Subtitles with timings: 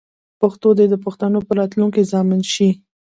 [0.39, 2.69] پښتو دې د پښتنو د راتلونکې ضامن شي.